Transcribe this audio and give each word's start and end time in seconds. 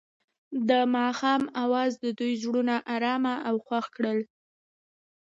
د 0.69 0.71
ماښام 0.95 1.43
اواز 1.63 1.91
د 2.03 2.05
دوی 2.19 2.33
زړونه 2.43 2.75
ارامه 2.95 3.35
او 3.47 3.55
خوښ 3.65 3.85
کړل. 3.95 4.19